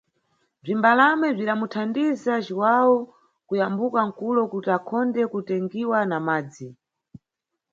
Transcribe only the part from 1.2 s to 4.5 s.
bzidamuthandiza Juwawu kuyambuka nʼkulo